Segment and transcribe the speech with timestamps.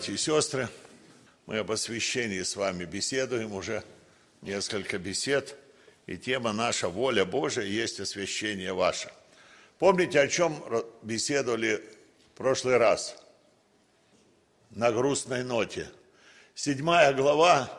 [0.00, 0.68] братья и сестры.
[1.44, 3.84] Мы об освящении с вами беседуем уже
[4.40, 5.56] несколько бесед.
[6.06, 9.12] И тема «Наша воля Божия есть освящение ваше».
[9.78, 10.56] Помните, о чем
[11.02, 11.84] беседовали
[12.32, 13.14] в прошлый раз?
[14.70, 15.86] На грустной ноте.
[16.54, 17.70] Седьмая глава,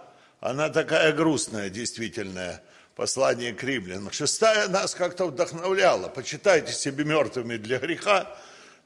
[0.41, 2.61] она такая грустная, действительная,
[2.95, 4.11] послание к римлянам.
[4.11, 6.07] Шестая нас как-то вдохновляла.
[6.07, 8.37] Почитайте себе мертвыми для греха,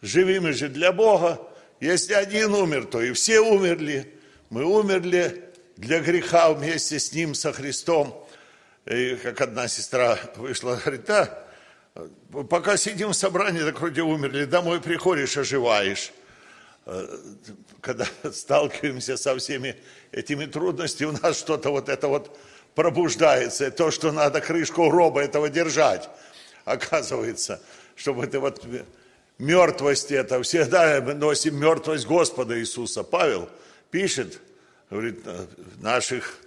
[0.02, 1.52] живыми же для Бога.
[1.80, 4.14] Если один умер, то и все умерли.
[4.50, 5.44] Мы умерли
[5.76, 8.26] для греха вместе с Ним, со Христом.
[8.86, 11.46] И как одна сестра вышла, говорит, да,
[12.50, 16.12] пока сидим в собрании, так вроде умерли, домой приходишь, оживаешь.
[17.82, 19.76] Когда сталкиваемся со всеми
[20.12, 22.38] этими трудностями, у нас что-то вот это вот
[22.76, 23.72] пробуждается.
[23.72, 26.10] То, что надо крышку гроба этого держать,
[26.64, 27.62] оказывается,
[27.96, 28.64] чтобы это вот
[29.38, 33.04] мертвость это, всегда носим мертвость Господа Иисуса.
[33.04, 33.50] Павел
[33.92, 34.40] пишет,
[34.90, 36.38] говорит, в наших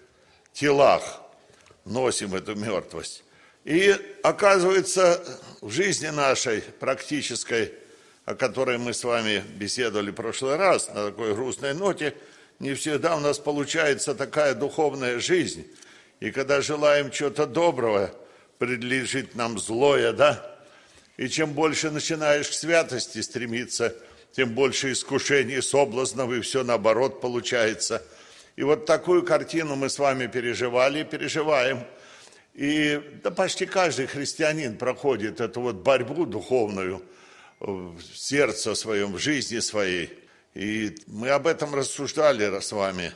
[0.53, 1.22] телах
[1.84, 3.25] носим эту мертвость.
[3.64, 5.22] И оказывается,
[5.61, 7.72] в жизни нашей практической,
[8.25, 12.14] о которой мы с вами беседовали в прошлый раз, на такой грустной ноте,
[12.58, 15.67] не всегда у нас получается такая духовная жизнь.
[16.20, 18.11] И когда желаем чего-то доброго,
[18.58, 20.58] предлежит нам злое, да?
[21.19, 23.94] И чем больше начинаешь к святости стремиться,
[24.33, 28.02] тем больше искушений, соблазнов, и все наоборот получается.
[28.55, 31.80] И вот такую картину мы с вами переживали и переживаем.
[32.55, 37.02] И да, почти каждый христианин проходит эту вот борьбу духовную
[37.58, 40.11] в сердце своем, в жизни своей.
[40.55, 43.12] И мы об этом рассуждали с вами.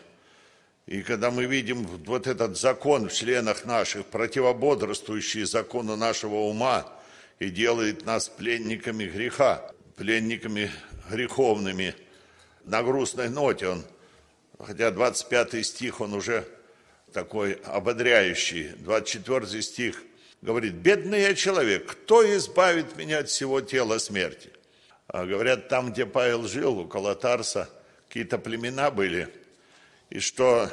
[0.87, 6.93] И когда мы видим вот этот закон в членах наших, противободрствующий закону нашего ума–
[7.39, 10.71] и делает нас пленниками греха, пленниками
[11.11, 11.95] греховными.
[12.65, 13.85] На грустной ноте он,
[14.59, 16.47] хотя 25 стих, он уже
[17.13, 18.69] такой ободряющий.
[18.77, 20.03] 24 стих
[20.41, 24.51] говорит, бедный я человек, кто избавит меня от всего тела смерти?
[25.09, 27.69] А говорят, там, где Павел жил, около Тарса,
[28.09, 29.29] какие-то племена были,
[30.11, 30.71] и что,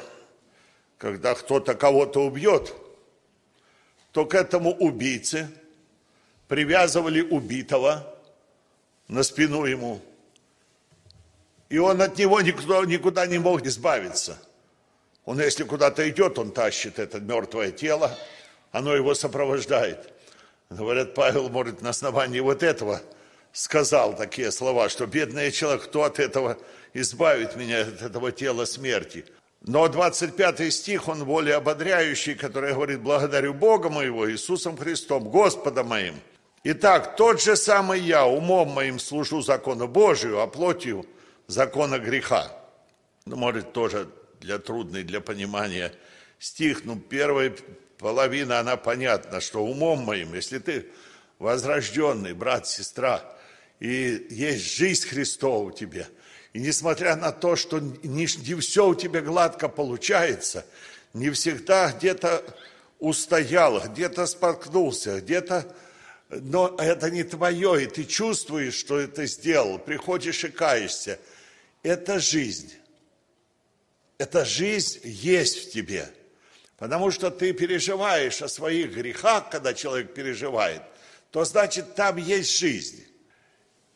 [0.98, 2.74] когда кто-то кого-то убьет,
[4.12, 5.50] то к этому убийце–
[6.50, 8.12] привязывали убитого
[9.06, 10.02] на спину ему.
[11.68, 14.36] И он от него никуда, никуда не мог избавиться.
[15.24, 18.18] Он, если куда-то идет, он тащит это мертвое тело,
[18.72, 20.12] оно его сопровождает.
[20.70, 23.00] Говорят, Павел, может, на основании вот этого
[23.52, 26.58] сказал такие слова, что бедный человек, кто от этого
[26.94, 29.24] избавит меня, от этого тела смерти.
[29.60, 36.16] Но 25 стих, он более ободряющий, который говорит, благодарю Бога моего, Иисусом Христом, Господа моим,
[36.62, 41.06] Итак, тот же самый я умом моим служу закону Божию, а плотью
[41.46, 42.52] закона греха.
[43.24, 44.10] Ну, может, тоже
[44.40, 45.94] для трудный, для понимания
[46.38, 47.54] стих, ну, первая
[47.96, 50.90] половина, она понятна, что умом моим, если ты
[51.38, 53.24] возрожденный брат, сестра,
[53.78, 56.06] и есть жизнь Христова у тебя,
[56.52, 60.66] и несмотря на то, что не, не все у тебя гладко получается,
[61.14, 62.44] не всегда где-то
[62.98, 65.74] устоял, где-то споткнулся, где-то
[66.30, 71.18] но это не твое, и ты чувствуешь, что это сделал, приходишь и каешься.
[71.82, 72.72] Это жизнь.
[74.18, 76.08] Эта жизнь есть в тебе.
[76.78, 80.82] Потому что ты переживаешь о своих грехах, когда человек переживает,
[81.30, 83.04] то значит там есть жизнь.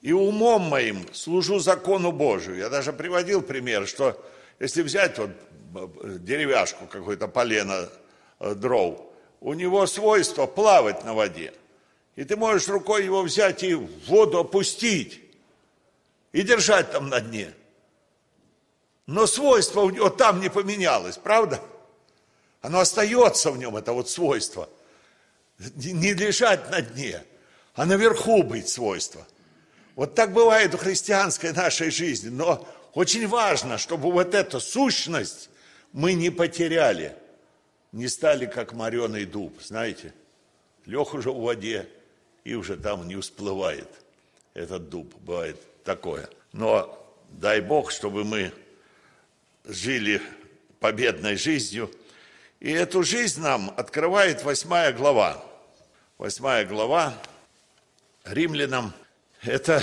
[0.00, 2.56] И умом моим служу закону Божию.
[2.56, 4.22] Я даже приводил пример, что
[4.58, 5.30] если взять вот
[6.22, 7.88] деревяшку, какой-то полено
[8.40, 9.00] э, дров,
[9.40, 11.52] у него свойство плавать на воде–
[12.16, 15.20] и ты можешь рукой его взять и в воду опустить.
[16.32, 17.52] И держать там на дне.
[19.06, 21.60] Но свойство у него там не поменялось, правда?
[22.60, 24.68] Оно остается в нем, это вот свойство.
[25.58, 27.22] Не лежать на дне,
[27.74, 29.26] а наверху быть свойство.
[29.94, 32.30] Вот так бывает в христианской нашей жизни.
[32.30, 35.50] Но очень важно, чтобы вот эту сущность
[35.92, 37.16] мы не потеряли.
[37.92, 40.12] Не стали как мореный дуб, знаете.
[40.84, 41.88] Лег уже в воде,
[42.44, 43.88] и уже там не всплывает
[44.52, 45.14] этот дуб.
[45.16, 46.28] Бывает такое.
[46.52, 48.52] Но дай Бог, чтобы мы
[49.64, 50.20] жили
[50.78, 51.90] победной жизнью.
[52.60, 55.42] И эту жизнь нам открывает восьмая глава.
[56.18, 57.14] Восьмая глава
[58.24, 58.92] римлянам.
[59.42, 59.82] Это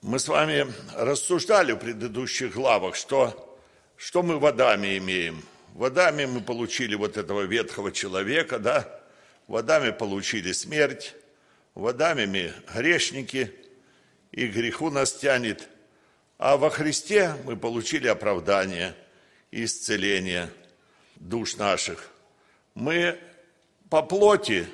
[0.00, 0.66] мы с вами
[0.96, 3.58] рассуждали в предыдущих главах, что,
[3.96, 5.42] что мы в Адаме имеем.
[5.74, 9.01] В Адаме мы получили вот этого ветхого человека, да,
[9.46, 11.14] в Адаме получили смерть,
[11.74, 13.52] в Адаме мы грешники,
[14.30, 15.68] и греху нас тянет.
[16.38, 18.96] А во Христе мы получили оправдание
[19.50, 20.50] исцеление
[21.16, 22.10] душ наших.
[22.74, 23.18] Мы
[23.90, 24.66] по плоти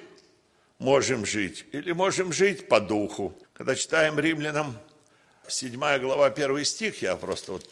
[0.79, 3.37] можем жить или можем жить по духу.
[3.53, 4.79] Когда читаем римлянам
[5.49, 7.69] 7 глава, 1 стих, я просто вот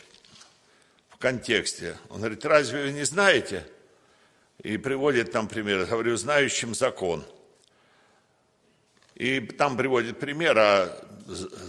[1.10, 1.96] в контексте.
[2.08, 3.66] Он говорит, разве вы не знаете?
[4.66, 7.24] И приводит там пример, говорю, знающим закон.
[9.14, 10.88] И там приводит пример о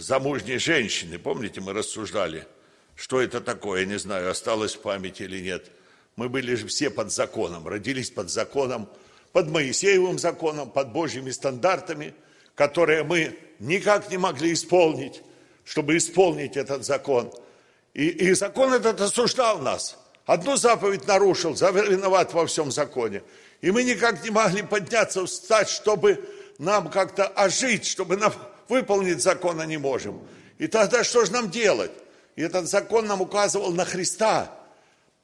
[0.00, 1.16] замужней женщине.
[1.20, 2.44] Помните, мы рассуждали,
[2.96, 5.70] что это такое, я не знаю, осталось в памяти или нет.
[6.16, 8.88] Мы были же все под законом, родились под законом,
[9.30, 12.14] под Моисеевым законом, под Божьими стандартами,
[12.56, 15.22] которые мы никак не могли исполнить,
[15.64, 17.32] чтобы исполнить этот закон.
[17.94, 19.96] И, и закон этот осуждал нас.
[20.28, 23.22] Одну заповедь нарушил, виноват во всем законе.
[23.62, 26.22] И мы никак не могли подняться, встать, чтобы
[26.58, 28.34] нам как-то ожить, чтобы нам
[28.68, 30.20] выполнить закон, а не можем.
[30.58, 31.92] И тогда что же нам делать?
[32.36, 34.54] И этот закон нам указывал на Христа.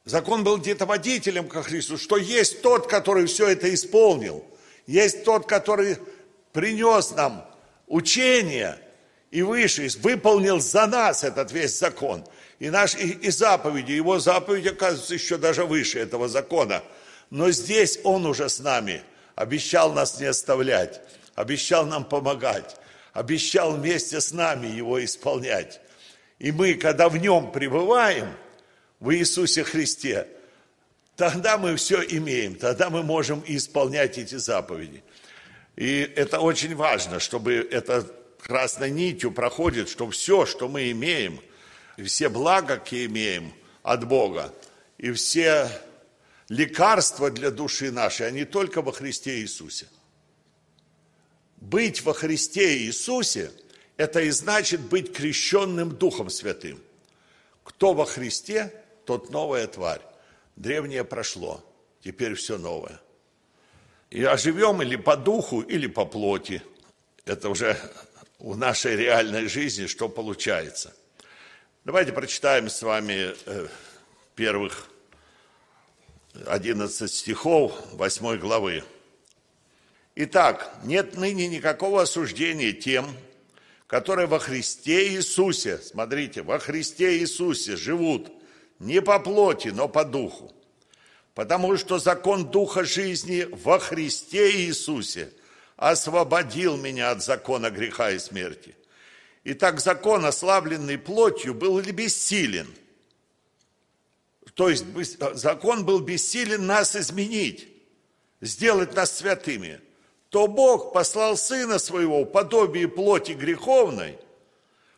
[0.05, 4.43] Закон был где-то водителем ко Христу, что есть тот, который все это исполнил.
[4.87, 5.99] Есть тот, который
[6.51, 7.47] принес нам
[7.85, 8.79] учение
[9.29, 12.25] и выше, выполнил за нас этот весь закон.
[12.59, 16.83] И, наш, и, и заповеди, его заповеди оказываются еще даже выше этого закона.
[17.29, 19.03] Но здесь он уже с нами,
[19.35, 21.01] обещал нас не оставлять,
[21.35, 22.77] обещал нам помогать,
[23.13, 25.81] обещал вместе с нами его исполнять.
[26.39, 28.33] И мы, когда в нем пребываем–
[28.99, 30.27] в Иисусе Христе,
[31.15, 35.03] тогда мы все имеем, тогда мы можем исполнять эти заповеди.
[35.75, 38.09] И это очень важно, чтобы это
[38.41, 41.39] красной нитью проходит, что все, что мы имеем,
[41.97, 43.53] и все блага, какие имеем
[43.83, 44.53] от Бога,
[44.97, 45.69] и все
[46.49, 49.87] лекарства для души нашей, они только во Христе Иисусе.
[51.57, 53.51] Быть во Христе Иисусе,
[53.97, 56.79] это и значит быть крещенным Духом Святым.
[57.63, 58.73] Кто во Христе,
[59.05, 60.01] тот новая тварь.
[60.55, 61.63] Древнее прошло,
[62.03, 63.01] теперь все новое.
[64.09, 66.61] И оживем или по духу, или по плоти.
[67.25, 67.77] Это уже
[68.37, 70.93] в нашей реальной жизни, что получается.
[71.85, 73.67] Давайте прочитаем с вами э,
[74.35, 74.89] первых
[76.45, 78.83] 11 стихов 8 главы.
[80.15, 83.07] Итак, нет ныне никакого осуждения тем,
[83.87, 88.31] которые во Христе Иисусе, смотрите, во Христе Иисусе живут–
[88.79, 90.53] не по плоти, но по духу.
[91.33, 95.31] Потому что закон Духа жизни во Христе Иисусе
[95.75, 98.75] освободил меня от закона греха и смерти.
[99.45, 102.67] Итак, закон, ослабленный плотью, был ли бессилен?
[104.53, 104.85] То есть
[105.33, 107.67] закон был бессилен нас изменить,
[108.41, 109.79] сделать нас святыми.
[110.29, 114.17] То Бог послал Сына Своего в подобие плоти греховной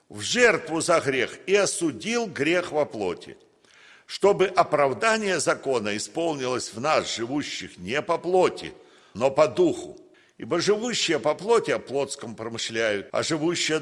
[0.10, 3.38] в жертву за грех и осудил грех во плоти–
[4.08, 8.74] чтобы оправдание закона исполнилось в нас, живущих не по плоти,
[9.14, 10.00] но по духу.
[10.38, 13.80] Ибо живущие по плоти о плотском промышляют, а живущие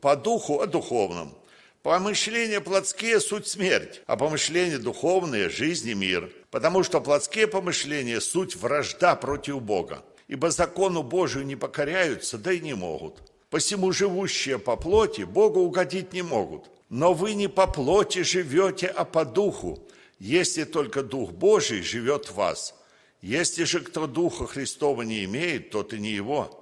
[0.00, 1.34] по духу о духовном.
[1.82, 6.30] Помышления плотские– суть смерть, а помышления духовные– жизнь и мир.
[6.50, 10.04] Потому что плотские помышления– суть вражда против Бога.
[10.28, 13.22] Ибо закону Божию не покоряются, да и не могут.
[13.48, 16.70] Посему живущие по плоти Богу угодить не могут.
[16.90, 19.78] Но вы не по плоти живете, а по духу,
[20.18, 22.74] если только Дух Божий живет в вас.
[23.22, 26.59] Если же кто Духа Христова не имеет, тот и не его.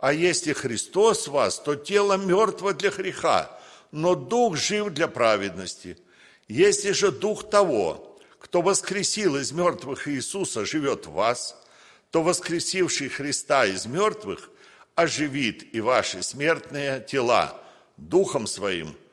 [0.00, 3.58] А если Христос в вас, то тело мертво для греха,
[3.92, 5.98] но Дух жив для праведности.
[6.48, 11.56] Если же Дух того, кто воскресил из мертвых Иисуса, живет в вас,
[12.10, 14.50] то воскресивший Христа из мертвых
[14.94, 17.60] оживит и ваши смертные тела
[17.96, 18.96] Духом Своим–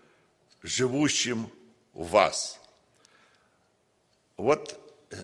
[0.68, 1.52] живущим
[1.94, 2.60] в вас.
[4.36, 4.80] Вот
[5.10, 5.24] э,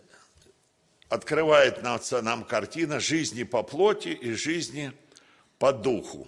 [1.09, 4.93] открывает нам, картина жизни по плоти и жизни
[5.63, 6.27] по духу.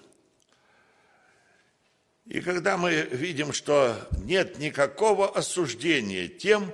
[2.25, 6.71] И когда мы видим, что нет никакого осуждения тем,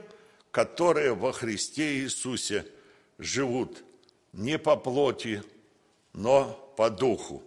[0.51, 2.67] которые во Христе Иисусе
[3.17, 3.83] живут
[4.31, 5.41] не по плоти,
[6.13, 7.41] но по духу.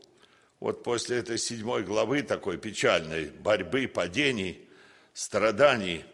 [0.59, 4.69] Вот после этой седьмой главы такой печальной борьбы, падений,
[5.13, 6.05] страданий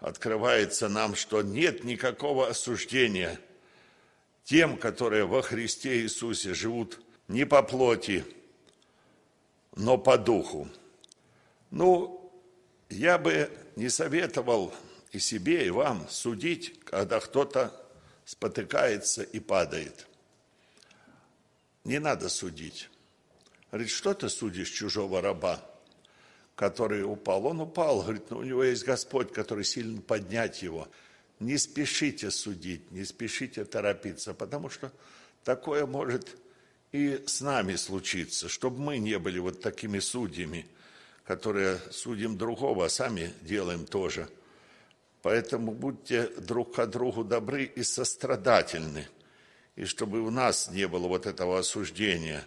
[0.00, 3.40] открывается нам, что нет никакого осуждения
[4.44, 8.24] тем, которые во Христе Иисусе живут не по плоти,
[9.76, 10.68] но по духу.
[11.70, 12.32] Ну,
[12.88, 14.72] я бы не советовал
[15.12, 17.72] и себе, и вам судить, когда кто-то
[18.24, 20.06] спотыкается и падает.
[21.84, 22.88] Не надо судить.
[23.70, 25.62] Говорит, что ты судишь чужого раба?
[26.54, 27.46] который упал.
[27.46, 30.88] Он упал, говорит, но у него есть Господь, который сильно поднять его.
[31.40, 34.92] Не спешите судить, не спешите торопиться, потому что
[35.42, 36.36] такое может
[36.94, 40.64] и с нами случиться, чтобы мы не были вот такими судьями,
[41.24, 44.28] которые судим другого, а сами делаем тоже.
[45.20, 49.08] Поэтому будьте друг к другу добры и сострадательны,
[49.74, 52.44] и чтобы у нас не было вот этого осуждения.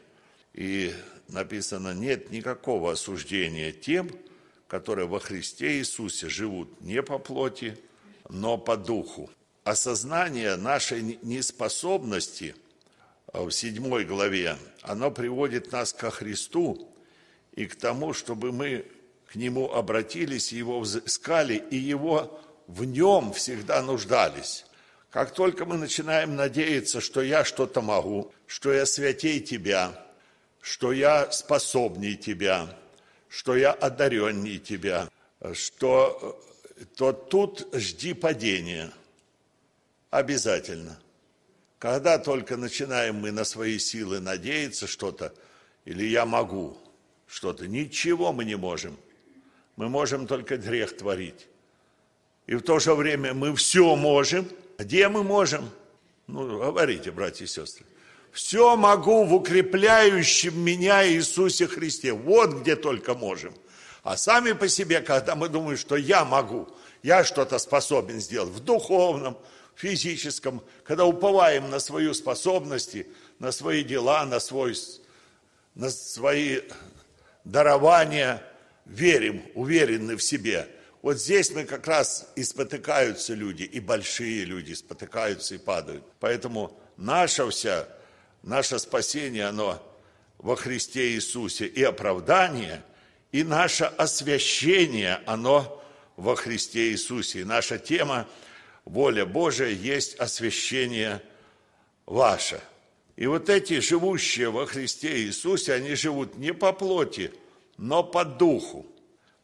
[0.54, 0.94] И
[1.28, 4.10] написано, нет никакого осуждения тем,
[4.70, 7.78] которые во Христе Иисусе живут не по плоти,
[8.30, 9.30] но по духу.
[9.66, 12.56] Осознание нашей неспособности
[13.46, 16.94] в седьмой главе, оно приводит нас ко Христу
[17.54, 18.86] и к тому, чтобы мы
[19.28, 24.66] к Нему обратились, Его взыскали, и Его в Нем всегда нуждались.
[25.10, 30.06] Как только мы начинаем надеяться, что я что-то могу, что я святей Тебя,
[30.62, 32.68] что я способней Тебя,
[33.30, 35.10] что я одаренней Тебя,
[35.54, 36.42] что
[36.96, 38.92] то тут жди падения.
[40.10, 41.00] Обязательно.
[41.80, 45.34] Когда только начинаем мы на свои силы надеяться что-то,
[45.86, 46.78] или я могу
[47.28, 48.98] что-то, ничего мы не можем.
[49.76, 51.48] Мы можем только грех творить.
[52.48, 54.48] И в то же время мы все можем.
[54.80, 55.70] Где мы можем?
[56.26, 57.86] Ну, говорите, братья и сестры.
[58.32, 62.14] Все могу в укрепляющем меня Иисусе Христе.
[62.14, 63.54] Вот где только можем.
[64.04, 66.68] А сами по себе, когда мы думаем, что я могу,
[67.04, 69.38] я что-то способен сделать в духовном,
[69.78, 73.08] физическом, когда уповаем на свои способности,
[73.40, 74.76] на свои дела, на, свой,
[75.76, 76.62] на свои
[77.46, 78.44] дарования,
[78.86, 80.68] верим, уверены в себе.
[81.02, 86.04] Вот здесь мы как раз и спотыкаются люди, и большие люди спотыкаются и падают.
[86.20, 87.88] Поэтому наша вся,
[88.44, 89.82] наше спасение, оно
[90.38, 92.84] во Христе Иисусе и оправдание–
[93.32, 95.84] и наше освящение, оно
[96.16, 97.42] во Христе Иисусе.
[97.42, 98.28] И наша тема
[98.88, 101.22] «Воля Божия есть освящение
[102.06, 102.62] ваше».
[103.18, 107.34] И вот эти живущие во Христе Иисусе, они живут не по плоти,
[107.78, 108.86] но по духу.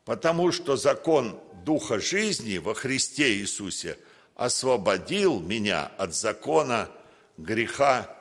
[0.06, 3.98] Потому что закон Духа жизни во Христе Иисусе
[4.36, 6.90] освободил меня от закона
[7.38, 8.16] греха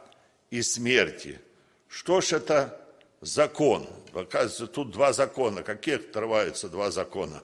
[0.50, 1.41] и смерти.
[1.88, 2.81] Что ж это
[3.21, 3.87] закон?
[4.12, 5.62] Оказывается, тут два закона.
[5.62, 7.43] Какие отрываются два закона?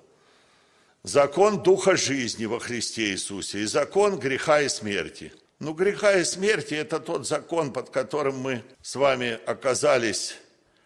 [1.08, 5.32] Закон Духа жизни во Христе Иисусе и закон греха и смерти.
[5.58, 10.36] Ну, греха и смерти– это тот закон, под которым мы с вами оказались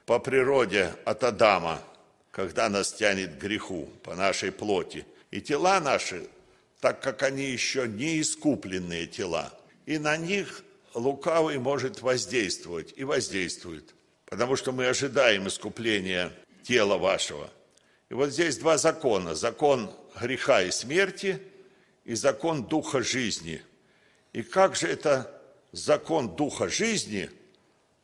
[0.07, 1.83] по природе от Адама,
[2.31, 5.05] когда нас тянет к греху по нашей плоти.
[5.33, 6.29] И тела наши,
[6.81, 9.53] так как они еще не искупленные тела,
[9.87, 10.63] и на них
[10.95, 13.93] лукавый может воздействовать и воздействует–
[14.33, 17.51] потому что мы ожидаем искупления тела вашего.
[18.13, 19.35] И вот здесь два закона.
[19.35, 19.91] Закон
[20.21, 21.41] греха и смерти
[22.05, 23.63] и закон духа жизни.
[24.35, 25.41] И как же это
[25.73, 27.31] закон духа жизни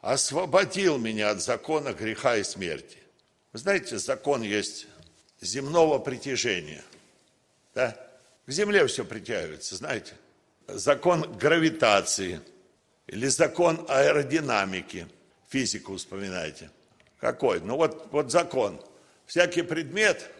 [0.00, 2.97] освободил меня от закона греха и смерти?
[3.53, 4.87] Вы знаете, закон есть
[5.43, 6.83] земного притяжения.
[7.75, 7.95] Да?
[8.47, 10.15] К земле все притягивается, знаете.
[10.69, 12.41] Закон гравитации
[13.09, 15.07] или закон аэродинамики–
[15.50, 16.71] физику вспоминайте.
[17.21, 17.61] Какой?
[17.61, 18.81] Ну вот, вот закон.
[19.28, 20.30] Всякий предмет,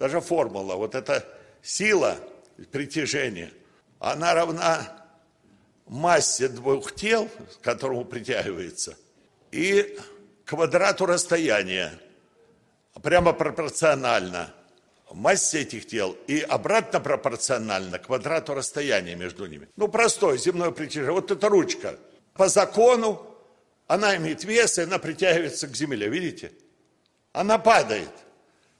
[0.00, 1.24] даже формула, вот эта
[1.62, 2.18] сила
[2.72, 3.52] притяжения,
[4.00, 5.06] она равна
[5.86, 8.96] массе двух тел, к которому притягивается,
[9.52, 9.96] и
[10.44, 11.92] квадрату расстояния,
[13.04, 14.52] прямо пропорционально
[15.12, 19.68] массе этих тел и обратно пропорционально квадрату расстояния между ними.
[19.76, 21.12] Ну, простое земное притяжение.
[21.12, 21.96] Вот эта ручка.
[22.34, 23.24] По закону
[23.86, 26.50] она имеет вес, и она притягивается к земле, видите?
[27.32, 28.10] Она падает.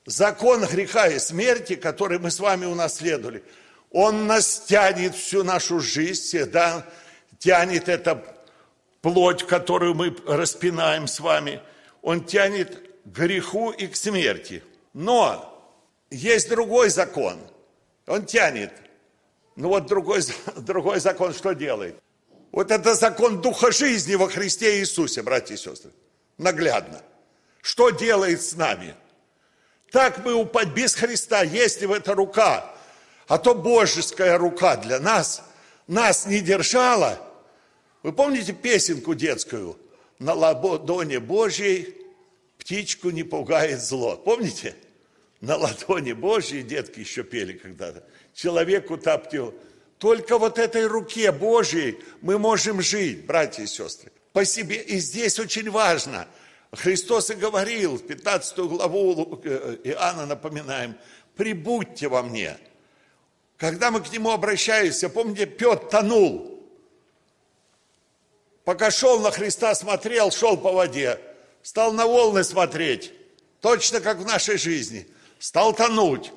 [0.04, 3.44] Закон греха и смерти, который мы с вами унаследовали,
[3.90, 6.86] он нас тянет всю нашу жизнь, всегда
[7.38, 8.24] тянет это
[9.00, 11.60] плоть, которую мы распинаем с вами,
[12.00, 14.62] он тянет к греху и к смерти.
[14.92, 15.48] Но
[16.10, 17.38] есть другой закон,
[18.06, 18.72] он тянет.
[19.56, 20.22] Ну вот другой,
[20.56, 21.96] другой закон что делает?
[22.50, 25.90] Вот это закон Духа жизни во Христе Иисусе, братья и сестры.
[26.38, 27.00] Наглядно.
[27.62, 28.94] Что делает с нами?
[29.90, 32.70] Так мы упасть без Христа, если в эта рука,
[33.28, 35.42] а то божеская рука для нас,
[35.86, 37.18] нас не держала.
[38.02, 39.78] Вы помните песенку детскую?
[40.18, 41.96] На ладони Божьей
[42.58, 44.16] птичку не пугает зло.
[44.16, 44.74] Помните?
[45.40, 48.04] На ладони Божьей, детки еще пели когда-то,
[48.34, 49.54] человеку таптил
[50.02, 54.10] только вот этой руке Божьей мы можем жить, братья и сестры.
[54.32, 54.82] По себе.
[54.82, 56.26] И здесь очень важно.
[56.72, 60.96] Христос и говорил, 15 главу э, Иоанна напоминаем,
[61.36, 62.58] «Прибудьте во мне».
[63.58, 66.60] Когда мы к Нему обращаемся, помните, Петр тонул.
[68.64, 71.20] Пока шел на Христа, смотрел, шел по воде,
[71.62, 73.12] стал на волны смотреть,
[73.60, 75.06] точно как в нашей жизни,
[75.38, 76.32] стал тонуть.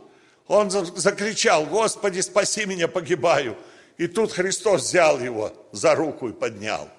[0.47, 3.57] Он закричал, Господи, спаси меня, погибаю.
[3.97, 6.89] И тут Христос взял его за руку и поднял,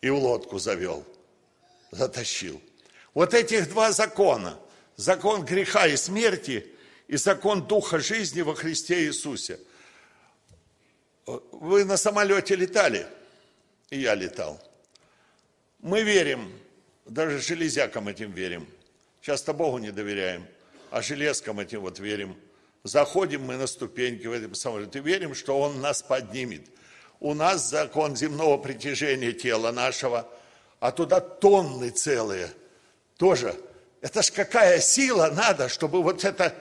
[0.00, 1.04] и в лодку завел,
[1.94, 2.60] затащил.
[3.14, 4.58] Вот этих два закона,
[4.96, 6.66] закон греха и смерти
[7.06, 9.60] и закон Духа жизни во Христе Иисусе.
[11.26, 13.06] Вы на самолете летали,
[13.90, 14.60] и я летал.
[15.78, 16.52] Мы верим,
[17.06, 18.66] даже железякам этим верим.
[19.20, 20.46] Часто Богу не доверяем,
[20.90, 22.36] а железкам этим вот верим.
[22.82, 26.68] Заходим мы на ступеньки в этом самолете верим, что Он нас поднимет.
[27.20, 30.28] У нас закон земного притяжения тела нашего,
[30.84, 32.52] а туда тонны целые.
[33.16, 33.58] Тоже.
[34.02, 36.54] Это ж какая сила надо, чтобы вот это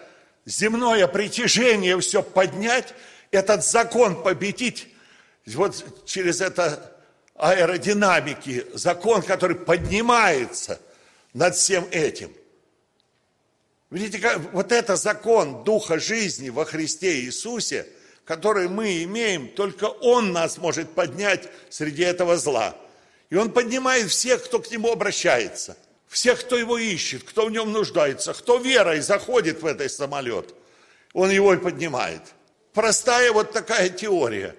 [0.46, 2.94] земное притяжение все поднять,
[3.32, 4.88] этот закон победить.
[5.46, 6.96] Вот через это
[7.36, 10.80] аэродинамики, закон, который поднимается
[11.34, 12.32] над всем этим–
[13.90, 17.86] Видите, как, вот это закон Духа жизни во Христе Иисусе,
[18.26, 22.76] который мы имеем, только Он нас может поднять среди этого зла.
[23.34, 25.76] И Он поднимает всех, кто к Нему обращается,
[26.08, 30.54] всех, кто Его ищет, кто в Нем нуждается, кто верой заходит в этот самолет.
[31.14, 32.22] Он его и поднимает.
[32.74, 34.56] Простая вот такая теория.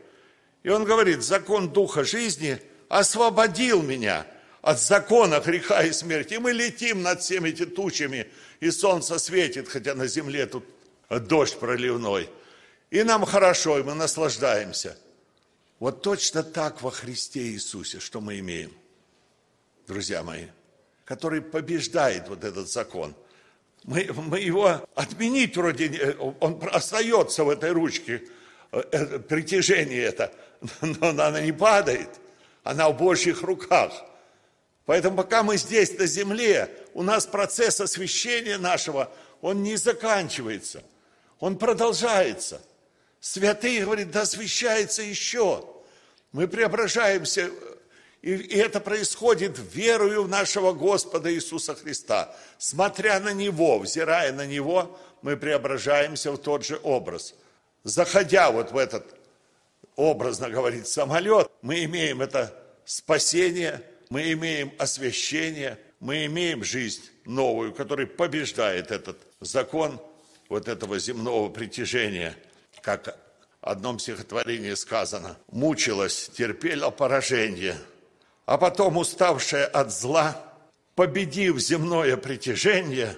[0.64, 4.26] И он говорит, закон Духа жизни освободил меня
[4.60, 6.34] от закона греха и смерти.
[6.34, 8.26] И мы летим над всеми этими тучами–
[8.64, 10.64] и солнце светит, хотя на земле тут
[11.08, 12.28] дождь проливной.
[12.90, 14.96] И нам хорошо, и мы наслаждаемся.
[15.78, 18.72] Вот точно так во Христе Иисусе, что мы имеем,
[19.86, 20.46] друзья мои,
[21.04, 23.14] который побеждает вот этот закон.
[23.82, 28.22] Мы, мы его отменить вроде, он остается в этой ручке,
[28.72, 30.32] э, э, притяжение это,
[30.80, 32.08] но она не падает,
[32.62, 33.92] она в Божьих руках–
[34.86, 39.10] Поэтому пока мы здесь, на земле, у нас процесс освящения нашего,
[39.40, 40.82] он не заканчивается,
[41.40, 42.60] он продолжается.
[43.24, 44.26] Святые, говорит, да
[45.02, 45.64] еще.
[46.32, 47.50] Мы преображаемся,
[48.20, 52.36] и, и это происходит верою в нашего Господа Иисуса Христа.
[52.58, 57.34] Смотря на Него, взирая на Него, мы преображаемся в тот же образ.
[57.82, 59.14] Заходя вот в этот,
[59.96, 62.52] образно говорить, самолет, мы имеем это
[62.84, 70.00] спасение– мы имеем освящение, мы имеем жизнь новую, которая побеждает этот закон
[70.48, 72.36] вот этого земного притяжения,
[72.84, 73.18] как
[73.62, 77.78] в одном стихотворении сказано, мучилась, терпела поражение,
[78.44, 80.54] а потом, уставшая от зла,
[80.94, 83.16] победив земное притяжение,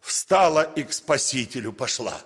[0.00, 2.16] встала и к Спасителю пошла.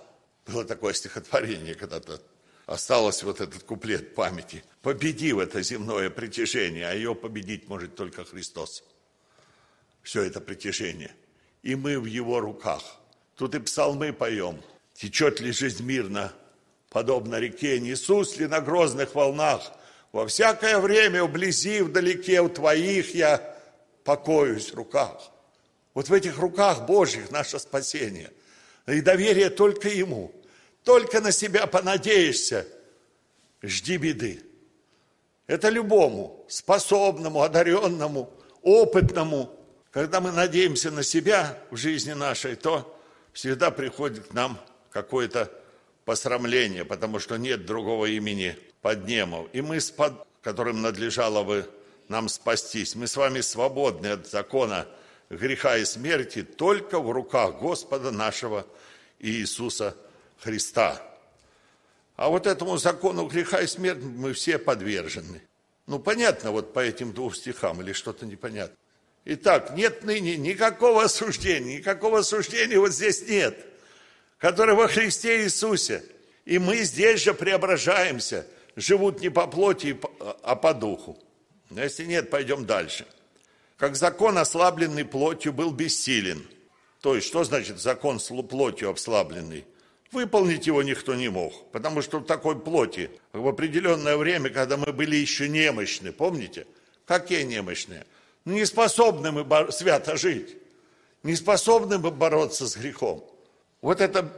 [0.45, 2.21] Было такое стихотворение когда-то
[2.67, 4.63] осталось вот этот куплет памяти.
[4.83, 8.83] Победив это земное притяжение, а ее победить может только Христос.
[10.03, 11.15] Все это притяжение.
[11.63, 12.83] И мы в его руках.
[13.35, 14.61] Тут и псалмы поем.
[14.93, 16.33] Течет ли жизнь мирно,
[16.89, 19.71] подобно реке, несусь ли на грозных волнах.
[20.11, 23.55] Во всякое время вблизи, вдалеке у твоих я
[24.03, 25.31] покоюсь в руках.
[25.93, 28.31] Вот в этих руках Божьих наше спасение.
[28.87, 30.31] И доверие только Ему–
[30.87, 32.65] только на себя понадеешься,
[33.61, 34.41] жди беды.
[35.45, 39.53] Это любому, способному, одаренному, опытному.
[39.91, 42.97] Когда мы надеемся на себя в жизни нашей, то
[43.33, 44.57] всегда приходит к нам
[44.89, 45.51] какое-то
[46.07, 49.49] посрамление, потому что нет другого имени под небом.
[49.51, 49.79] И мы,
[50.41, 51.69] которым надлежало бы
[52.07, 54.87] нам спастись, мы с вами свободны от закона
[55.29, 58.65] греха и смерти только в руках Господа нашего
[59.19, 59.97] Иисуса
[60.39, 61.01] Христа.
[62.15, 65.41] А вот этому закону греха и смерти мы все подвержены.
[65.87, 68.77] Ну, понятно вот по этим двум стихам или что-то непонятно.
[69.25, 73.57] Итак, нет ныне никакого осуждения, никакого осуждения вот здесь нет,
[74.37, 76.03] которое во Христе Иисусе.
[76.45, 79.99] И мы здесь же преображаемся, живут не по плоти,
[80.43, 81.17] а по духу.
[81.69, 83.05] Но если нет, пойдем дальше.
[83.75, 86.47] Как закон, ослабленный плотью, был бессилен.
[87.01, 89.65] То есть, что значит закон плотью ослабленный?
[90.11, 94.93] Выполнить его никто не мог, потому что в такой плоти, в определенное время, когда мы
[94.93, 96.65] были еще немощны, помните?
[97.05, 98.05] Какие немощные?
[98.45, 100.55] Ну, не способны мы свято жить,
[101.23, 103.29] не способны мы бороться с грехом.
[103.81, 104.31] Вот это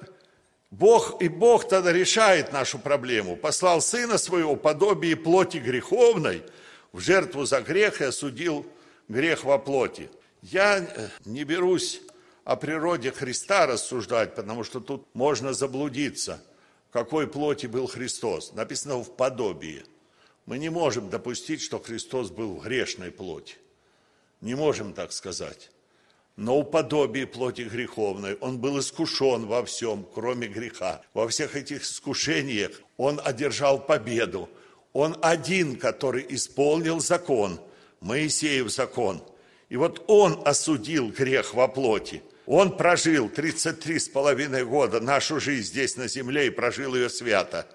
[0.71, 3.35] Бог, и Бог тогда решает нашу проблему.
[3.35, 6.43] Послал Сына Своего подобие плоти греховной
[6.91, 8.65] в жертву за грех и осудил
[9.07, 10.09] грех во плоти.
[10.41, 12.01] Я э, не берусь
[12.43, 16.41] о природе Христа рассуждать, потому что тут можно заблудиться,
[16.89, 18.53] в какой плоти был Христос.
[18.53, 19.83] Написано в подобии.
[20.45, 23.55] Мы не можем допустить, что Христос был в грешной плоти.
[24.41, 25.71] Не можем так сказать.
[26.39, 31.01] Но у подобии плоти греховной он был искушен во всем, кроме греха.
[31.13, 34.49] Во всех этих искушениях он одержал победу.
[34.93, 37.59] Он один, который исполнил закон,
[37.99, 39.21] Моисеев закон.
[39.67, 42.23] И вот он осудил грех во плоти.
[42.45, 47.67] Он прожил 33 с половиной года нашу жизнь здесь на земле и прожил ее свято.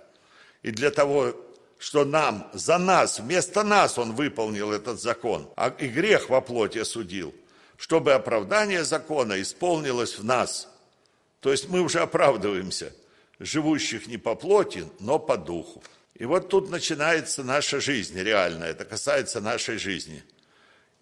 [0.62, 1.36] И для того,
[1.78, 6.78] что нам, за нас, вместо нас он выполнил этот закон, а и грех во плоти
[6.78, 7.34] осудил,
[7.76, 10.68] чтобы оправдание закона исполнилось в нас.
[11.40, 12.92] То есть мы уже оправдываемся,
[13.38, 15.82] живущих не по плоти, но по духу.
[16.14, 20.22] И вот тут начинается наша жизнь реальная, это касается нашей жизни–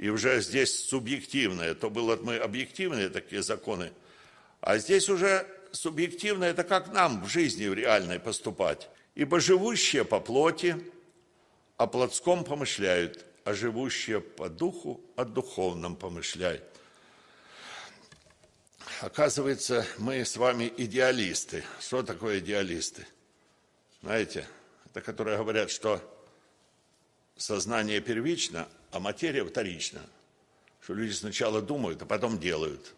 [0.02, 3.92] и уже здесь субъективное, то было мы объективные такие законы,
[4.60, 8.88] а здесь уже субъективно, это как нам в жизни в реальной поступать.
[9.14, 10.76] Ибо живущие по плоти
[11.76, 16.64] о плотском помышляют, а живущие по духу о духовном помышляют.
[19.00, 21.64] Оказывается, мы с вами идеалисты.
[21.80, 23.06] Что такое идеалисты?
[24.02, 24.46] Знаете,
[24.86, 26.00] это которые говорят, что
[27.36, 30.00] сознание первично, а материя вторична.
[30.80, 32.94] Что люди сначала думают, а потом делают.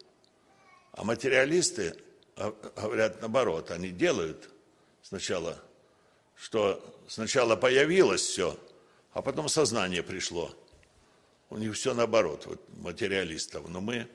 [0.93, 1.97] А материалисты
[2.37, 4.51] говорят наоборот, они делают
[5.03, 5.63] сначала,
[6.37, 8.59] что сначала появилось все,
[9.15, 10.55] а потом сознание пришло.
[11.49, 13.69] У них все наоборот, вот материалистов.
[13.69, 14.07] Но мы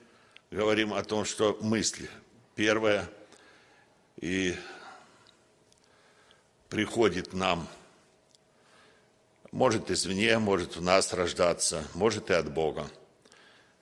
[0.52, 2.08] говорим о том, что мысли
[2.54, 3.10] первое
[4.22, 4.56] и
[6.70, 7.68] приходит нам–
[9.52, 12.90] может извне, может в нас рождаться, может и от Бога.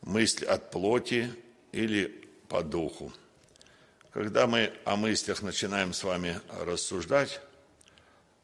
[0.02, 1.34] Мысль от плоти
[1.72, 3.12] или по духу.
[4.12, 7.42] Когда мы о мыслях начинаем с вами рассуждать,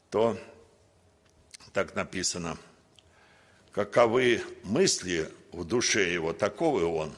[0.09, 0.37] то
[1.73, 2.57] так написано,
[3.71, 7.13] каковы мысли в душе его, таковы он.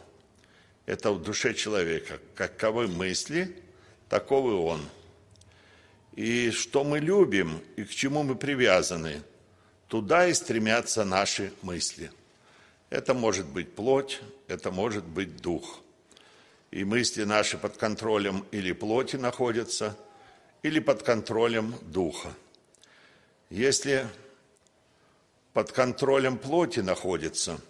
[0.86, 2.20] Это в душе человека.
[2.34, 3.56] Каковы мысли,
[4.10, 4.82] таковы он.
[6.16, 9.22] И что мы любим и к чему мы привязаны–
[9.88, 12.12] Туда и стремятся наши мысли.
[12.90, 15.82] Это может быть плоть, это может быть дух.
[16.72, 19.98] И мысли наши под контролем или плоти находятся,
[20.64, 22.34] или под контролем духа.
[23.50, 24.08] Если
[25.56, 27.62] под контролем плоти находится,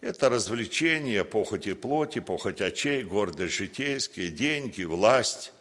[0.00, 5.52] это развлечения, похоти плоти, похоть очей, гордость житейские, деньги, власть.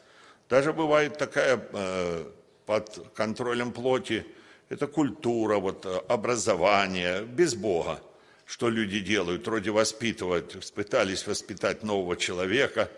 [0.47, 2.25] Даже бывает такая э,
[2.65, 4.25] под контролем плоти–
[4.69, 7.99] это культура, вот, э, образование, без Бога.
[8.45, 9.45] Что люди делают?
[9.45, 12.89] Вроде воспитывают, пытались воспитать нового человека,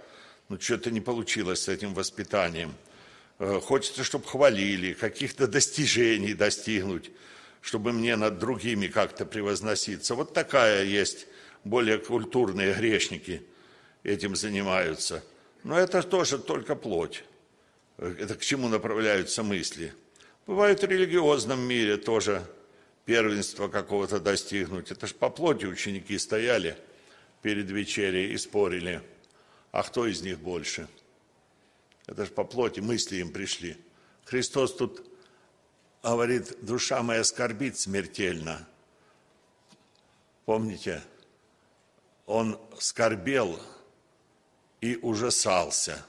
[0.47, 2.75] но что-то не получилось с этим воспитанием.
[3.39, 7.09] Э, хочется, чтобы хвалили, каких-то достижений достигнуть,
[7.61, 10.15] чтобы мне над другими как-то превозноситься.
[10.15, 11.27] Вот такая есть,
[11.63, 13.43] более культурные грешники
[14.03, 15.23] этим занимаются.
[15.63, 17.23] Но это тоже только плоть.
[17.97, 19.93] Это к чему направляются мысли–
[20.47, 22.43] Бывает в религиозном мире тоже
[23.05, 24.91] первенство какого-то достигнуть.
[24.91, 26.77] Это ж по плоти ученики стояли
[27.41, 29.01] перед вечерей и спорили,
[29.71, 30.87] а кто из них больше.
[32.07, 33.77] Это ж по плоти мысли им пришли.
[34.25, 35.05] Христос тут
[36.03, 38.67] говорит, душа моя скорбит смертельно.
[40.45, 41.01] Помните,
[42.25, 43.59] он скорбел
[44.81, 46.05] и ужасался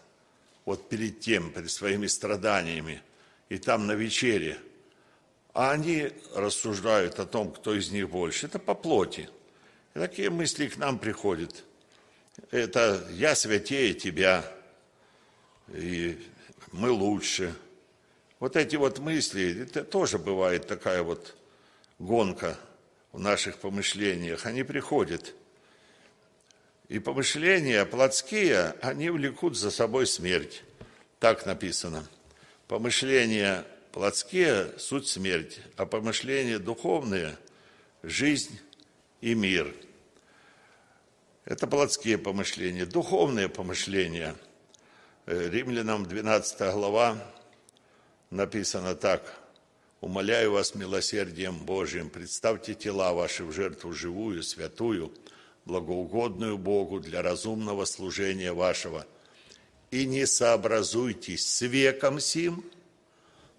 [0.64, 3.02] вот перед тем, перед своими страданиями–
[3.52, 4.58] и там на вечере.
[5.52, 8.46] А они рассуждают о том, кто из них больше.
[8.46, 9.28] Это по плоти.
[9.94, 11.62] И такие мысли к нам приходят.
[12.50, 14.42] Это я святее тебя,
[15.68, 16.18] и
[16.70, 17.54] мы лучше.
[18.42, 21.36] Вот эти вот мысли, это тоже бывает такая вот
[22.00, 22.58] гонка
[23.12, 24.46] в наших помышлениях.
[24.46, 25.36] Они приходят.
[26.88, 30.64] И помышления плотские, они влекут за собой смерть.
[31.20, 32.04] Так написано–
[32.66, 37.38] Помышления плотские– суть смерть, а помышления духовные–
[38.02, 38.58] жизнь
[39.20, 39.72] и мир.
[41.44, 42.86] Это плотские помышления.
[42.86, 44.34] Духовные помышления.
[45.26, 47.16] Э, Римлянам 12 глава
[48.32, 49.22] написано так.
[50.00, 55.12] «Умоляю вас милосердием Божьим, представьте тела ваши в жертву живую, святую,
[55.64, 59.06] благоугодную Богу для разумного служения вашего–
[59.92, 62.64] и не сообразуйтесь с веком сим,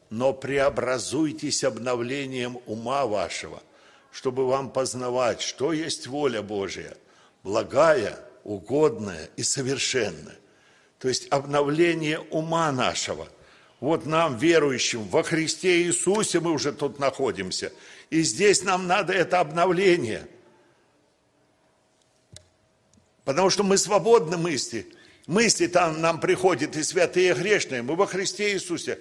[0.09, 3.61] но преобразуйтесь обновлением ума вашего,
[4.11, 6.97] чтобы вам познавать, что есть воля Божия,
[7.43, 10.35] благая, угодная и совершенная.
[10.97, 13.29] То есть обновление ума нашего.
[13.83, 17.73] Вот нам, верующим во Христе Иисусе, мы уже тут находимся.
[18.09, 20.25] И здесь нам надо это обновление.
[23.25, 24.87] Потому что мы свободны мысли.
[25.27, 27.81] Мысли там нам приходят и святые, и грешные.
[27.81, 28.99] Мы во Христе Иисусе.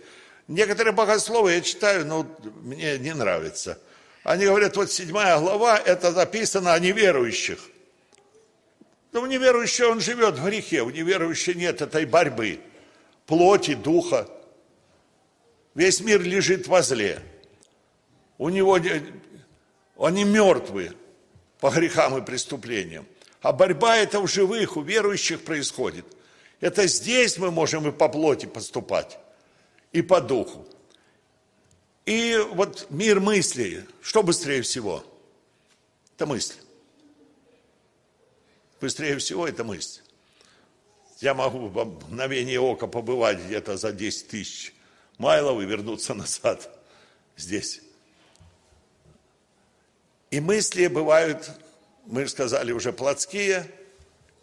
[0.48, 2.26] Некоторые богословы я читаю, но
[2.62, 3.78] мне не нравится.
[4.24, 7.60] Они говорят, вот седьмая глава, это записано о неверующих.
[9.12, 12.58] Но у неверующего он живет в грехе, у неверующего нет этой борьбы,
[13.26, 14.28] плоти, духа.
[15.74, 17.22] Весь мир лежит во зле.
[18.38, 18.78] У него,
[19.98, 20.92] они мертвы
[21.60, 23.06] по грехам и преступлениям.
[23.40, 26.04] А борьба это в живых, у верующих происходит.
[26.60, 29.18] Это здесь мы можем и по плоти поступать,
[29.90, 30.66] и по духу.
[32.04, 35.04] И вот мир мыслей, что быстрее всего?
[36.16, 36.54] Это мысль.
[38.80, 40.00] Быстрее всего это мысль.
[41.20, 44.74] Я могу в мгновение ока побывать где-то за 10 тысяч
[45.22, 46.68] майлов и вернуться назад
[47.36, 47.80] здесь.
[50.30, 51.50] И мысли бывают,
[52.06, 53.70] мы сказали уже, плотские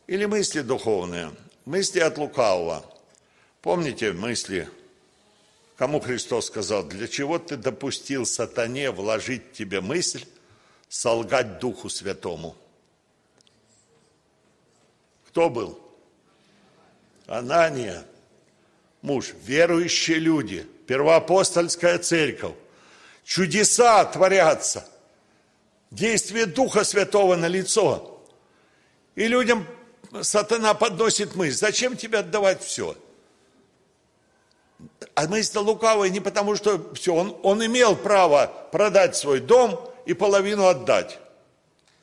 [0.08, 1.32] или мысли духовные,
[1.66, 2.86] мысли от лукавого.
[3.62, 4.70] Помните мысли,
[5.76, 10.26] кому Христос сказал, для чего ты допустил сатане вложить тебе мысль,
[10.88, 12.56] солгать Духу Святому–
[15.30, 15.80] кто был?
[17.28, 18.04] Анания,
[19.02, 22.56] муж, верующие люди, первоапостольская церковь.
[23.24, 24.88] Чудеса творятся.
[25.92, 28.24] Действие Духа Святого на лицо.
[29.16, 29.66] И людям
[30.22, 32.96] сатана подносит мысль, зачем тебе отдавать все?
[35.14, 40.14] А мысль лукавая не потому, что все, он, он имел право продать свой дом и
[40.14, 41.20] половину отдать.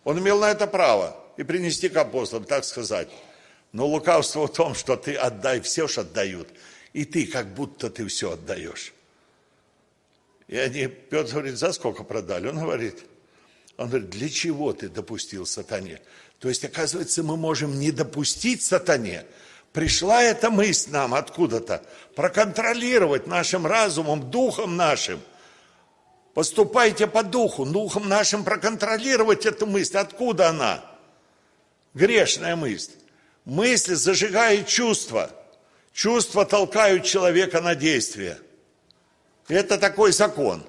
[0.05, 3.09] Он имел на это право и принести к апостолам, так сказать.
[3.73, 6.49] Но лукавство в том, что ты отдай, все ж отдают,
[6.97, 8.95] и ты как будто ты все отдаешь.
[10.49, 12.49] И они, Петр говорит, за сколько продали?
[12.49, 13.05] Он говорит,
[13.77, 16.01] он говорит, для чего ты допустил сатане?
[16.39, 19.27] То есть, оказывается, мы можем не допустить сатане.
[19.75, 25.21] Пришла эта мысль нам откуда-то, проконтролировать нашим разумом, духом нашим.
[26.33, 29.99] Поступайте по духу, духом нашим проконтролировать эту мысль.
[29.99, 30.83] Откуда она?
[31.93, 32.93] Грешная мысль.
[33.45, 35.31] Мысль зажигает чувства.
[35.97, 38.39] Чувства толкают человека на действие.
[39.49, 40.63] Это такой закон.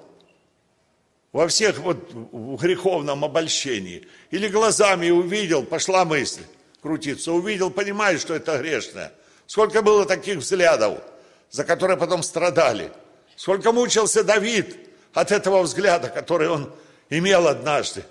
[1.32, 4.08] Во всех вот в греховном обольщении.
[4.30, 6.40] Или глазами увидел, пошла мысль
[6.80, 7.32] крутиться.
[7.32, 9.12] Увидел, понимаешь, что это грешное.
[9.46, 11.02] Сколько было таких взглядов,
[11.50, 12.90] за которые потом страдали.
[13.36, 14.78] Сколько мучился Давид
[15.12, 16.72] от этого взгляда, который он
[17.10, 18.02] имел однажды.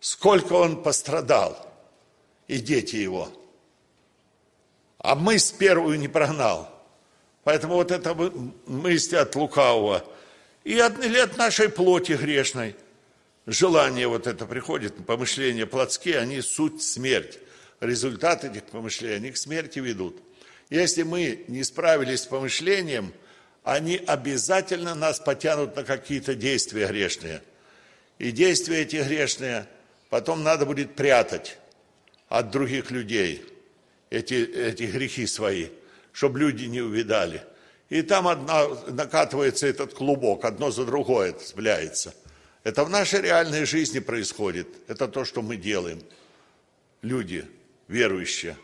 [0.00, 1.56] Сколько он пострадал.
[2.48, 3.28] И дети его–
[5.00, 6.68] а мысль первую не прогнал.
[7.42, 8.14] Поэтому вот эта
[8.66, 10.04] мысль от лукавого
[10.62, 12.76] и от нашей плоти грешной,
[13.46, 17.38] желание вот это приходит, помышления плотские, они суть смерть.
[17.80, 20.20] Результат этих помышлений, они к смерти ведут.
[20.68, 23.14] Если мы не справились с помышлением,
[23.64, 27.42] они обязательно нас потянут на какие-то действия грешные.
[28.18, 29.66] И действия эти грешные
[30.10, 31.56] потом надо будет прятать
[32.28, 33.42] от других людей–
[34.10, 35.68] эти, эти грехи свои,
[36.12, 37.42] чтобы люди не увидали.
[37.88, 42.14] И там одна, накатывается этот клубок, одно за другое цепляется.
[42.62, 44.68] Это в нашей реальной жизни происходит.
[44.86, 46.02] Это то, что мы делаем.
[47.02, 47.46] Люди,
[47.88, 48.56] верующие,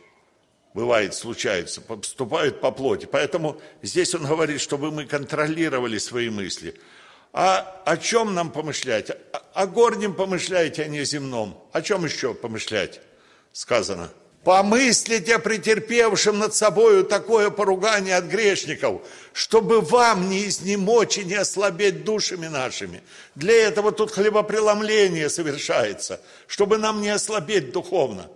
[0.75, 3.07] бывает, случается, поступают по плоти.
[3.07, 6.75] Поэтому здесь он говорит, чтобы мы контролировали свои мысли.
[7.33, 9.11] А о чем нам помышлять?
[9.55, 11.69] О горнем помышляйте, а не земном.
[11.73, 13.01] О чем еще помышлять?
[13.53, 14.11] Сказано.
[14.47, 22.05] Помыслите претерпевшим над собою такое поругание от грешников, чтобы вам не изнемочь и не ослабеть
[22.05, 23.03] душами нашими.
[23.35, 28.31] Для этого тут хлебопреломление совершается, чтобы нам не ослабеть духовно.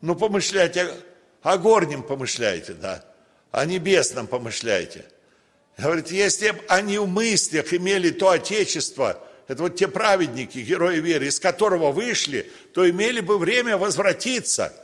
[0.00, 0.94] Ну, помышляйте,
[1.42, 3.04] о горнем помышляйте, да,
[3.50, 5.04] о небесном помышляйте.
[5.76, 11.26] Говорит, если бы они в мыслях имели то отечество, это вот те праведники, герои веры,
[11.26, 14.72] из которого вышли, то имели бы время возвратиться–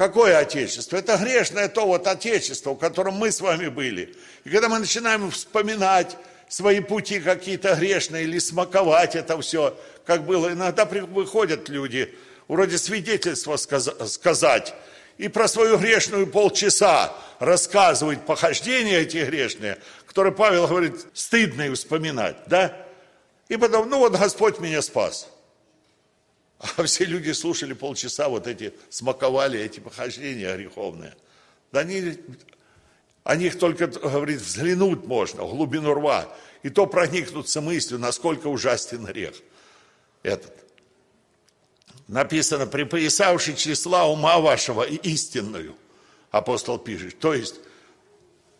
[0.00, 0.96] Какое Отечество?
[0.96, 4.16] Это грешное то вот Отечество, в котором мы с вами были.
[4.44, 6.16] И когда мы начинаем вспоминать
[6.48, 12.14] свои пути какие-то грешные или смаковать это все, как было, иногда выходят люди,
[12.48, 14.72] вроде свидетельства сказать,
[15.18, 22.38] и про свою грешную полчаса рассказывать похождения эти грешные, которые Павел говорит, стыдно их вспоминать,
[22.46, 22.74] да?
[23.50, 25.28] И потом, ну вот Господь меня спас.
[26.60, 31.14] А все люди слушали полчаса вот эти, смаковали эти похождения греховные.
[31.72, 32.18] Да они,
[33.24, 36.28] о них только, говорит, взглянуть можно, глубину рва.
[36.62, 39.34] И то проникнуться мыслью, насколько ужасен грех
[40.22, 40.54] этот.
[42.08, 45.74] Написано, припоясавший числа ума вашего и истинную,
[46.30, 47.18] апостол пишет.
[47.20, 47.54] То есть,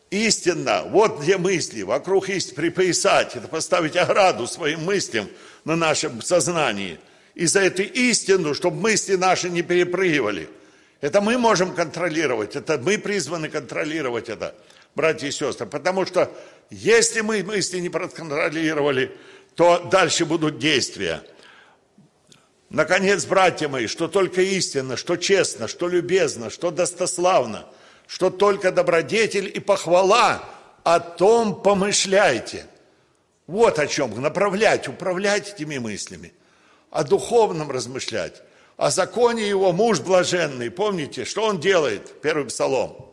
[0.09, 5.29] истинно, вот где мысли, вокруг истины припоясать, это поставить ограду своим мыслям
[5.65, 6.99] на нашем сознании–
[7.35, 10.49] и за эту истину, чтобы мысли наши не перепрыгивали.
[11.01, 14.55] Это мы можем контролировать, это мы призваны контролировать это,
[14.95, 15.67] братья и сестры.
[15.67, 16.31] Потому что
[16.69, 19.17] если мы мысли не проконтролировали,
[19.55, 21.23] то дальше будут действия.
[22.69, 27.67] Наконец, братья мои, что только истинно, что честно, что любезно, что достославно,
[28.07, 30.45] что только добродетель и похвала,
[30.83, 32.67] о том помышляйте.
[33.47, 36.33] Вот о чем, направлять, управлять этими мыслями
[36.91, 38.43] о духовном размышлять,
[38.77, 40.71] о законе его муж блаженный.
[40.71, 42.21] Помните, что он делает?
[42.23, 43.11] Первый псалом.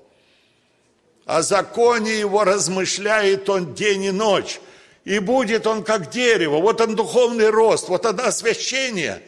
[1.26, 4.62] О законе его размышляет он день и ночь.
[5.04, 6.60] И будет он как дерево.
[6.60, 9.22] Вот он духовный рост, вот оно освящение,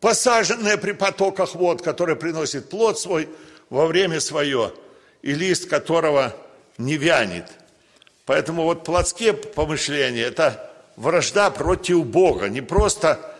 [0.00, 3.28] посаженное при потоках вод, которое приносит плод свой
[3.70, 4.72] во время свое,
[5.22, 6.34] и лист которого
[6.78, 7.50] не вянет.
[8.24, 13.35] Поэтому вот плотские помышления– это вражда против Бога, не просто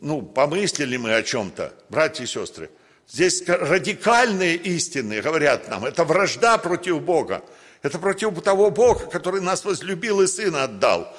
[0.00, 2.70] ну, помыслили мы о чем-то, братья и сестры.
[3.08, 7.42] Здесь радикальные истины говорят нам, это вражда против Бога.
[7.82, 11.14] Это против того Бога, который нас возлюбил и Сына отдал,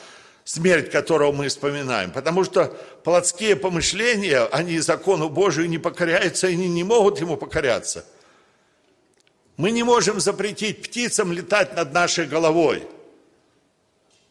[0.45, 2.11] смерть которого мы вспоминаем.
[2.11, 2.67] Потому что
[3.03, 8.05] плотские помышления, они закону Божию не покоряются, и они не могут ему покоряться.
[9.57, 12.87] Мы не можем запретить птицам летать над нашей головой.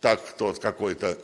[0.00, 1.16] Так тот какой-то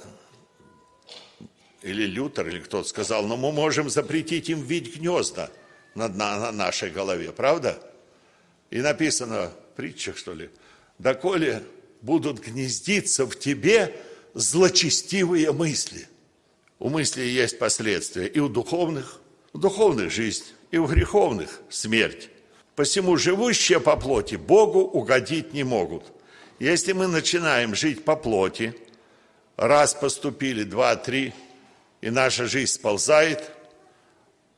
[1.82, 5.50] или Лютер, или кто-то сказал, но мы можем запретить им видеть гнезда
[5.94, 7.78] на, на, на нашей голове, правда?
[8.70, 10.50] И написано в притчах, что ли,
[10.98, 11.62] доколе
[12.02, 13.94] будут гнездиться в тебе
[14.34, 16.08] злочестивые мысли.
[16.78, 19.20] У мысли есть последствия и у духовных,
[19.52, 22.28] у духовных жизнь, и у греховных смерть.
[22.76, 26.04] Посему живущие по плоти Богу угодить не могут.
[26.58, 28.74] Если мы начинаем жить по плоти,
[29.56, 31.32] раз поступили, два, три–
[32.00, 33.50] и наша жизнь сползает,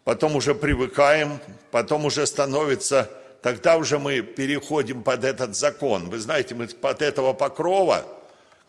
[0.05, 3.11] потом уже привыкаем, потом уже становится,
[3.43, 6.11] тогда уже мы переходим под этот закон.
[6.11, 8.07] Вы знаете, мы под этого покрова,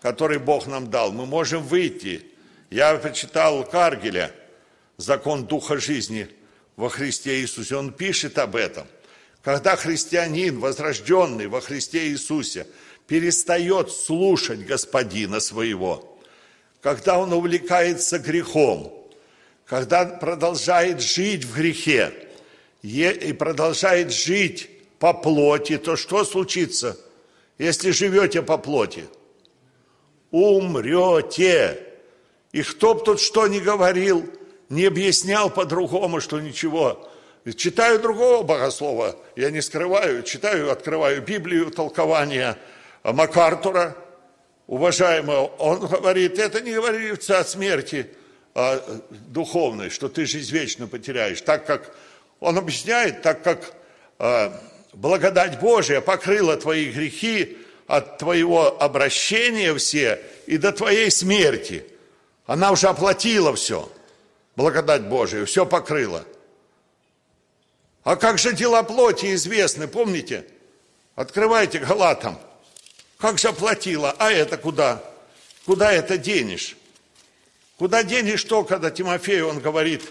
[0.01, 2.25] который Бог нам дал, мы можем выйти.
[2.69, 4.31] Я почитал Каргеля,
[4.97, 6.27] закон Духа жизни
[6.77, 7.75] во Христе Иисусе.
[7.75, 8.87] Он пишет об этом.
[9.43, 12.67] Когда христианин, возрожденный во Христе Иисусе,
[13.07, 16.07] перестает слушать Господина своего–
[16.81, 18.91] когда он увлекается грехом,
[19.65, 22.11] когда продолжает жить в грехе
[22.81, 26.97] и продолжает жить по плоти, то что случится,
[27.57, 29.05] если живете по плоти?
[30.31, 31.87] Умрете.
[32.51, 34.27] И кто бы тут что ни говорил,
[34.69, 37.07] не объяснял по-другому, что ничего.
[37.55, 42.57] Читаю другого богослова, я не скрываю, читаю, открываю Библию, толкование
[43.03, 43.95] Макартура–
[44.71, 48.07] уважаемого, он говорит, это не говорится о смерти
[48.55, 51.93] а, духовной, что ты жизнь вечно потеряешь, так как,
[52.39, 53.73] он объясняет, так как
[54.17, 54.57] а,
[54.93, 61.85] благодать Божия покрыла твои грехи от твоего обращения все и до твоей смерти.
[62.45, 63.91] Она уже оплатила все,
[64.55, 66.23] благодать Божия, все покрыла.
[68.05, 70.45] А как же дела плоти известны, помните?
[71.15, 72.39] Открывайте Галатам–
[73.21, 75.03] как заплатила, а это куда?
[75.65, 76.75] Куда это денешь?
[77.77, 80.01] Куда денешь то, когда Тимофею он говорит,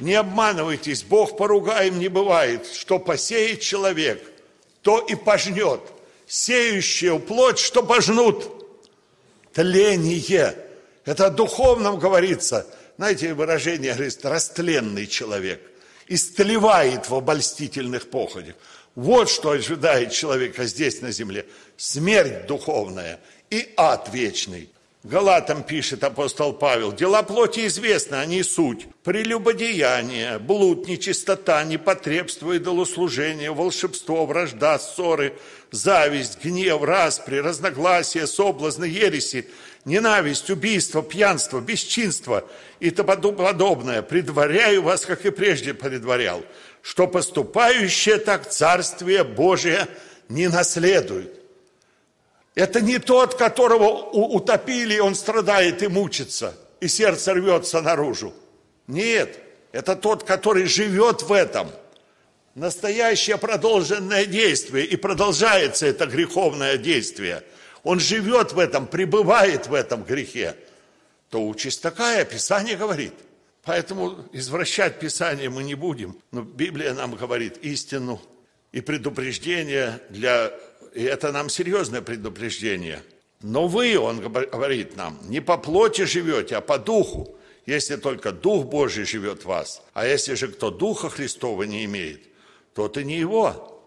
[0.00, 4.22] не обманывайтесь, Бог поругаем не бывает, что посеет человек,
[4.82, 5.80] то и пожнет.
[6.26, 8.66] Сеющие плоть, что пожнут.
[9.52, 10.56] Тление.
[11.04, 12.66] Это о духовном говорится.
[12.96, 15.60] Знаете, выражение говорит, растленный человек.
[16.06, 18.54] Истлевает в обольстительных походях.
[19.00, 21.46] Вот что ожидает человека здесь на земле.
[21.78, 24.68] Смерть духовная и ад вечный.
[25.04, 28.86] Галатам пишет апостол Павел, дела плоти известны, они суть.
[29.02, 35.32] Прелюбодеяние, блуд, нечистота, непотребство, идолослужение, волшебство, вражда, ссоры,
[35.70, 39.48] зависть, гнев, распри, разногласия, соблазны, ереси,
[39.86, 42.46] ненависть, убийство, пьянство, бесчинство
[42.80, 44.02] и тому подобное.
[44.02, 46.42] Предваряю вас, как и прежде предварял
[46.82, 49.86] что поступающие так Царствие Божие
[50.28, 51.40] не наследует.
[52.54, 58.34] Это не тот, которого утопили, он страдает и мучится, и сердце рвется наружу.
[58.86, 59.38] Нет,
[59.72, 61.70] Это тот, который живет в этом.
[62.56, 64.84] Настоящее продолженное действие.
[64.84, 67.44] И продолжается это греховное действие.
[67.84, 70.56] Он живет в этом, пребывает в этом грехе.
[71.28, 73.14] То участь такая, Писание говорит.
[73.62, 76.16] Поэтому извращать Писание мы не будем.
[76.32, 78.20] Но Библия нам говорит истину
[78.72, 80.52] и предупреждение для...
[80.94, 83.02] И это нам серьезное предупреждение.
[83.42, 87.36] Но вы, он говорит нам, не по плоти живете, а по духу
[87.70, 89.82] если только Дух Божий живет в вас.
[89.92, 92.20] А если же кто Духа Христова не имеет,
[92.74, 93.82] тот и не его.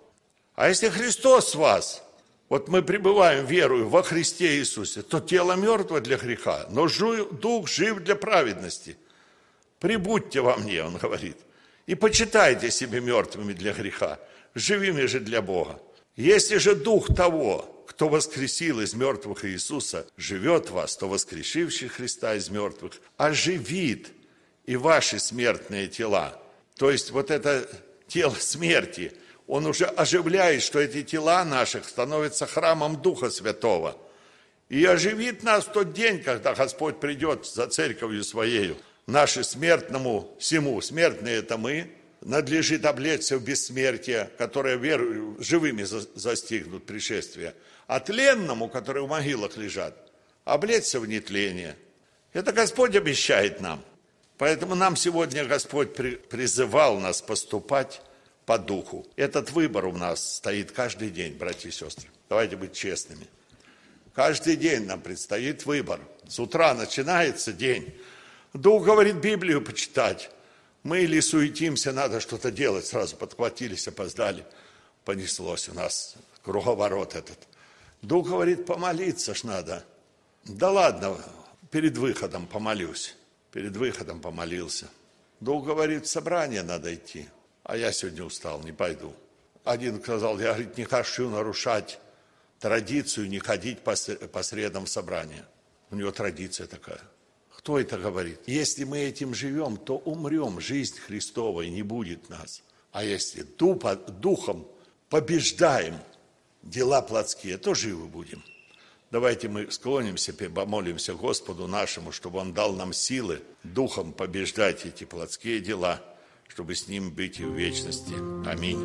[0.55, 2.01] А если Христос в вас,
[2.47, 6.87] вот мы пребываем верою во Христе Иисусе, то тело мертво для греха, но
[7.31, 8.95] дух жив для праведности.
[9.83, 11.35] Прибудьте во мне, он говорит,
[11.87, 14.17] и почитайте себе мертвыми для греха,
[14.55, 15.77] живыми же для Бога.
[16.15, 22.35] Если же дух того, кто воскресил из мертвых Иисуса, живет в вас, то воскрешивший Христа
[22.35, 24.13] из мертвых оживит
[24.65, 26.41] и ваши смертные тела.
[26.77, 27.69] То есть вот это
[28.07, 29.11] тело смерти,
[29.47, 33.97] он уже оживляет, что эти тела наших становятся храмом Духа Святого.
[34.69, 38.77] И оживит нас в тот день, когда Господь придет за церковью Своею,
[39.07, 40.79] наши смертному всему.
[40.81, 41.91] Смертные это мы,
[42.21, 47.53] надлежит облечься в бессмертие, которое веру, живыми застигнут пришествие–
[47.87, 49.95] а тленному, которые в могилах лежат,
[50.45, 51.75] облечься в нетление.
[52.31, 53.83] Это Господь обещает нам.
[54.37, 58.01] Поэтому нам сегодня Господь при, призывал нас поступать
[58.45, 59.05] по духу.
[59.15, 62.09] Этот выбор у нас стоит каждый день, братья и сестры.
[62.29, 63.27] Давайте быть честными.
[64.13, 65.99] Каждый день нам предстоит выбор.
[66.27, 67.93] С утра начинается день.
[68.53, 70.29] Дух говорит Библию почитать.
[70.83, 74.45] Мы или суетимся, надо что-то делать, сразу подхватились, опоздали.
[75.05, 77.39] Понеслось у нас круговорот этот.
[78.01, 79.83] Дух говорит, помолиться ж надо.
[80.43, 81.17] Да ладно,
[81.71, 83.15] перед выходом помолюсь.
[83.51, 84.87] Перед выходом помолился.
[85.39, 87.27] Дух говорит, в собрание надо идти.
[87.63, 89.13] А я сегодня устал, не пойду.
[89.63, 91.99] Один сказал, я говорит, не хочу нарушать
[92.59, 93.95] традицию, не ходить по
[94.43, 95.45] средам в собрание.
[95.89, 96.99] У него традиция такая.
[97.63, 98.41] Кто это говорит?
[98.45, 100.59] Если мы этим живем, то умрем.
[100.59, 102.61] Жизнь Христова и не будет нас.
[102.91, 104.67] А если духом
[105.09, 105.95] побеждаем–
[106.63, 108.43] дела плотские, то живы будем.
[109.11, 115.61] Давайте мы склонимся, помолимся Господу нашему, чтобы Он дал нам силы духом побеждать эти плотские
[115.61, 116.01] дела,
[116.49, 118.13] чтобы с Ним быть и в вечности.
[118.45, 118.79] Аминь.